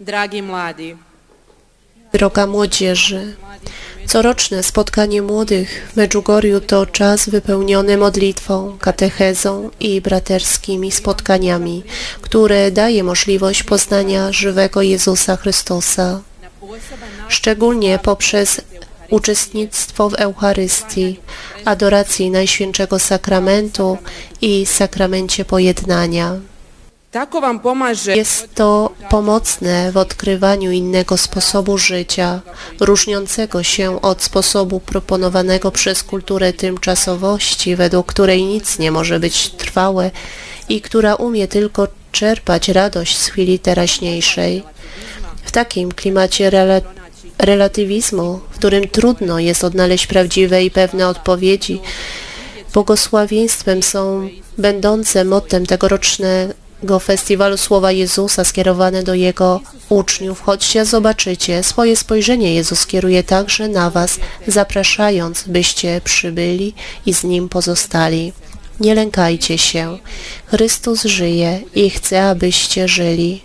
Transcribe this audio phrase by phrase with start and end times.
[0.00, 0.96] Dragi mladi,
[2.12, 3.36] Droga młodzieży,
[4.06, 11.82] coroczne spotkanie młodych w Medjugorju to czas wypełniony modlitwą, katechezą i braterskimi spotkaniami,
[12.22, 16.20] które daje możliwość poznania żywego Jezusa Chrystusa,
[17.28, 18.60] szczególnie poprzez
[19.10, 21.20] uczestnictwo w Eucharystii,
[21.64, 23.98] adoracji Najświętszego Sakramentu
[24.40, 26.40] i sakramencie pojednania.
[28.16, 32.40] Jest to pomocne w odkrywaniu innego sposobu życia,
[32.80, 40.10] różniącego się od sposobu proponowanego przez kulturę tymczasowości, według której nic nie może być trwałe
[40.68, 44.62] i która umie tylko czerpać radość z chwili teraźniejszej.
[45.44, 46.80] W takim klimacie rela
[47.38, 51.80] relatywizmu, w którym trudno jest odnaleźć prawdziwe i pewne odpowiedzi,
[52.74, 56.67] błogosławieństwem są będące mottem tegorocznego
[57.00, 60.40] festiwalu Słowa Jezusa skierowane do Jego uczniów.
[60.40, 66.74] Chodźcie, zobaczycie, swoje spojrzenie Jezus kieruje także na Was, zapraszając, byście przybyli
[67.06, 68.32] i z Nim pozostali.
[68.80, 69.98] Nie lękajcie się.
[70.46, 73.42] Chrystus żyje i chce, abyście żyli.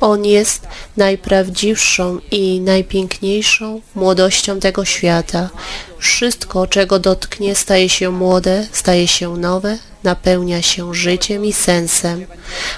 [0.00, 5.50] On jest najprawdziwszą i najpiękniejszą młodością tego świata.
[5.98, 12.26] Wszystko, czego dotknie, staje się młode, staje się nowe, napełnia się życiem i sensem.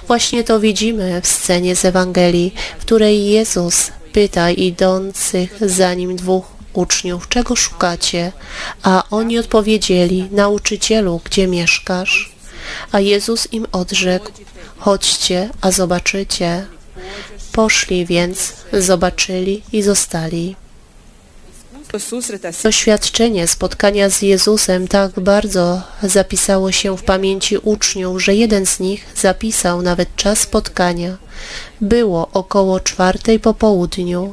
[0.07, 6.45] Właśnie to widzimy w scenie z Ewangelii, w której Jezus pyta idących za nim dwóch
[6.73, 8.33] uczniów, czego szukacie?
[8.83, 12.33] A oni odpowiedzieli, nauczycielu, gdzie mieszkasz?
[12.93, 14.31] A Jezus im odrzekł,
[14.79, 16.67] chodźcie, a zobaczycie.
[17.53, 20.57] Poszli więc, zobaczyli i zostali.
[22.63, 29.07] Doświadczenie spotkania z Jezusem tak bardzo zapisało się w pamięci uczniów, że jeden z nich
[29.17, 31.17] zapisał nawet czas spotkania.
[31.81, 34.33] Było około czwartej po południu.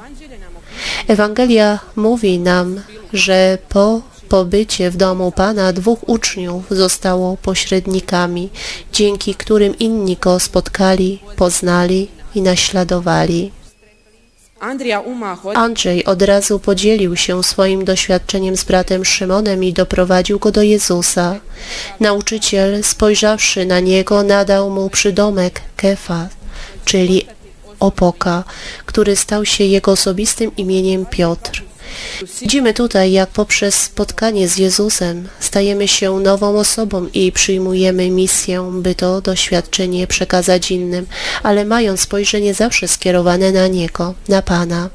[1.07, 2.81] Ewangelia mówi nam,
[3.13, 8.49] że po pobycie w domu Pana dwóch uczniów zostało pośrednikami,
[8.93, 12.07] dzięki którym inni go spotkali, poznali
[12.37, 13.51] i naśladowali.
[15.55, 21.39] Andrzej od razu podzielił się swoim doświadczeniem z bratem Szymonem i doprowadził go do Jezusa.
[21.99, 26.29] Nauczyciel, spojrzawszy na niego, nadał mu przydomek Kefa,
[26.85, 27.27] czyli
[27.79, 28.43] opoka,
[28.85, 31.63] który stał się jego osobistym imieniem Piotr.
[32.41, 38.95] Widzimy tutaj, jak poprzez spotkanie z Jezusem stajemy się nową osobą i przyjmujemy misję, by
[38.95, 41.07] to doświadczenie przekazać innym,
[41.43, 44.89] ale mając spojrzenie zawsze skierowane na Niego, na Pana.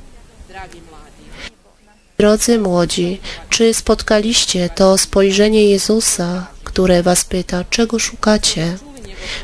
[2.19, 3.21] Drodzy młodzi,
[3.51, 8.77] czy spotkaliście to spojrzenie Jezusa, które was pyta, czego szukacie?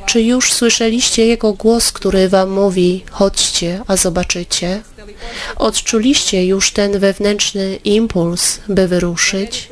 [0.06, 4.82] Czy już słyszeliście Jego głos, który wam mówi, chodźcie, a zobaczycie?
[5.56, 9.68] Odczuliście już ten wewnętrzny impuls, by wyruszyć?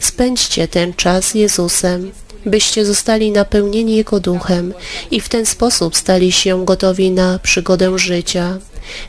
[0.00, 2.12] Spędźcie ten czas Jezusem,
[2.46, 4.74] byście zostali napełnieni Jego duchem
[5.10, 8.58] i w ten sposób stali się gotowi na przygodę życia.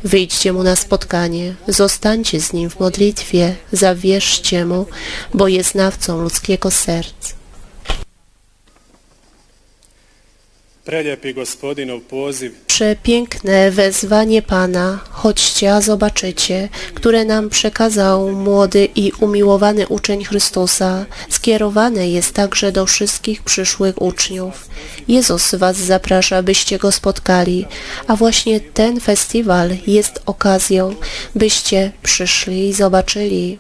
[0.04, 4.86] Wyjdźcie Mu na spotkanie, zostańcie z Nim w modlitwie, zawierzcie Mu,
[5.34, 7.34] bo jest znawcą ludzkiego serc.
[12.68, 22.10] Przepiękne wezwanie Pana, chodźcie, a zobaczycie, które nam przekazał młody i umiłowany uczeń Chrystusa, skierowane
[22.10, 24.68] jest także do wszystkich przyszłych uczniów.
[25.08, 27.66] Jezus Was zaprasza, byście Go spotkali,
[28.08, 30.96] a właśnie ten festiwal jest okazją,
[31.36, 33.58] byście przyszli i zobaczyli.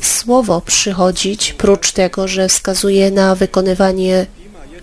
[0.00, 4.26] Słowo przychodzić, prócz tego, że wskazuje na wykonywanie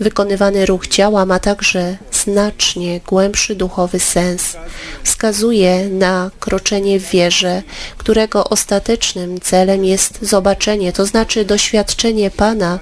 [0.02, 4.58] Wykonywany ruch ciała ma także znacznie głębszy duchowy sens.
[5.04, 7.64] Wskazuje na kroczenie w wierze,
[7.98, 12.80] którego ostatecznym celem jest zobaczenie, to znaczy doświadczenie Pana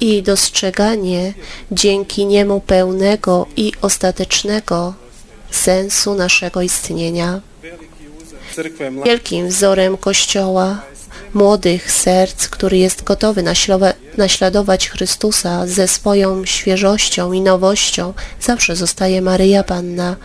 [0.00, 1.34] i dostrzeganie
[1.72, 4.94] dzięki niemu pełnego i ostatecznego
[5.50, 7.40] sensu naszego istnienia.
[9.04, 10.82] Wielkim wzorem Kościoła,
[11.34, 13.44] młodych serc, który jest gotowy
[14.16, 20.16] naśladować Chrystusa ze swoją świeżością i nowością, zawsze zostaje Maryja Panna.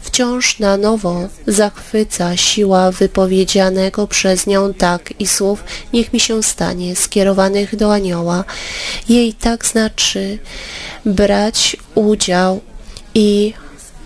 [0.00, 6.96] Wciąż na nowo zachwyca siła wypowiedzianego przez nią tak i słów niech mi się stanie,
[6.96, 8.44] skierowanych do anioła.
[9.08, 10.38] Jej tak znaczy
[11.04, 12.60] brać udział
[13.14, 13.54] i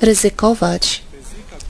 [0.02, 1.03] ryzykować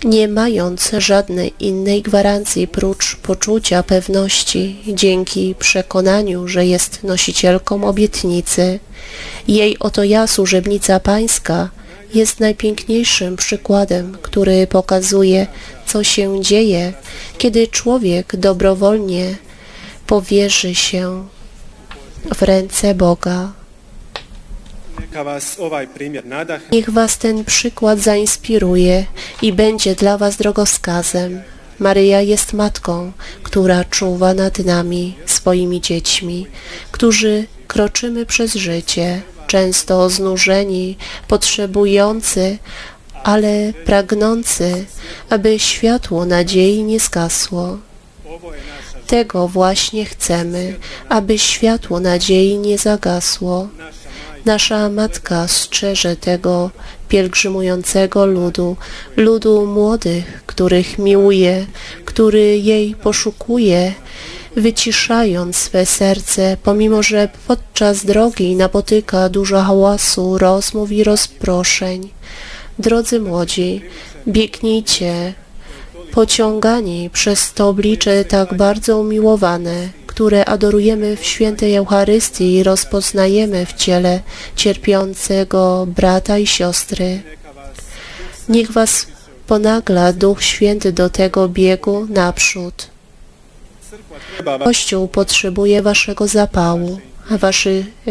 [0.04, 8.80] nie mając żadnej innej gwarancji prócz poczucia pewności dzięki przekonaniu, że jest nosicielką obietnicy.
[9.48, 11.68] Jej oto ja, służebnica pańska,
[12.14, 15.46] jest najpiękniejszym przykładem, który pokazuje,
[15.86, 16.92] co się dzieje,
[17.38, 19.36] kiedy człowiek dobrowolnie
[20.06, 21.28] powierzy się
[22.34, 23.63] w ręce Boga.
[26.72, 29.06] Niech Was ten przykład zainspiruje
[29.42, 31.42] i będzie dla Was drogowskazem.
[31.78, 33.12] Maryja jest matką,
[33.42, 36.46] która czuwa nad nami, swoimi dziećmi,
[36.90, 40.96] którzy kroczymy przez życie, często znużeni,
[41.28, 42.58] potrzebujący,
[43.24, 44.84] ale pragnący,
[45.30, 47.78] aby światło nadziei nie zgasło.
[49.06, 50.76] Tego właśnie chcemy,
[51.08, 53.68] aby światło nadziei nie zagasło.
[54.44, 56.70] Nasza Matka strzeże tego
[57.08, 58.76] pielgrzymującego ludu,
[59.16, 61.66] ludu młodych, których miłuje,
[62.04, 63.92] który jej poszukuje,
[64.56, 72.10] wyciszając swe serce, pomimo że podczas drogi napotyka dużo hałasu, rozmów i rozproszeń.
[72.78, 73.82] Drodzy młodzi,
[74.28, 75.34] biegnijcie,
[76.12, 84.20] pociągani przez to oblicze tak bardzo umiłowane, które adorujemy w świętej Eucharystii rozpoznajemy w ciele
[84.56, 87.22] cierpiącego brata i siostry.
[88.48, 89.06] Niech Was
[89.46, 92.86] ponagla Duch Święty do tego biegu naprzód.
[94.64, 97.00] Kościół potrzebuje Waszego zapału,
[97.30, 98.10] Waszych e,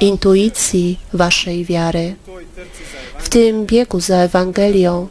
[0.00, 2.14] intuicji, Waszej wiary.
[3.18, 5.08] W tym biegu za Ewangelią,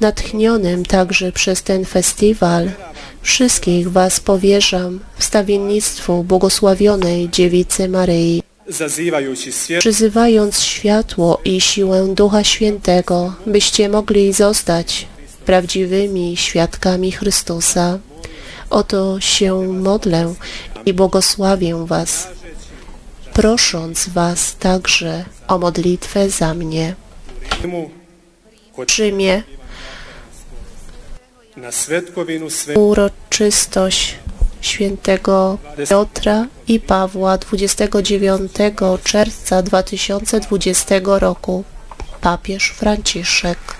[0.00, 2.70] natchnionym także przez ten festiwal,
[3.22, 8.42] wszystkich Was powierzam wstawiennictwu błogosławionej Dziewicy Maryi,
[9.78, 15.06] przyzywając światło i siłę Ducha Świętego, byście mogli zostać
[15.46, 17.98] prawdziwymi świadkami Chrystusa.
[18.70, 20.34] Oto się modlę
[20.86, 22.28] i błogosławię Was,
[23.32, 26.94] prosząc Was także o modlitwę za mnie.
[28.86, 29.42] W Rzymie
[32.74, 34.18] uroczystość
[34.60, 35.58] świętego
[35.88, 38.52] Piotra i Pawła 29
[39.04, 41.64] czerwca 2020 roku.
[42.20, 43.79] Papież Franciszek.